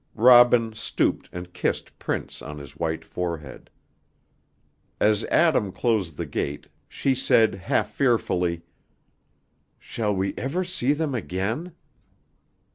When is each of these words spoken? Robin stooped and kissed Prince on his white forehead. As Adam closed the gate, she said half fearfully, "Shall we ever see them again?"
Robin 0.15 0.73
stooped 0.73 1.29
and 1.31 1.53
kissed 1.53 1.99
Prince 1.99 2.41
on 2.41 2.57
his 2.57 2.75
white 2.75 3.05
forehead. 3.05 3.69
As 4.99 5.25
Adam 5.25 5.71
closed 5.71 6.17
the 6.17 6.25
gate, 6.25 6.65
she 6.89 7.13
said 7.13 7.53
half 7.53 7.91
fearfully, 7.91 8.63
"Shall 9.77 10.15
we 10.15 10.33
ever 10.39 10.63
see 10.63 10.93
them 10.93 11.13
again?" 11.13 11.73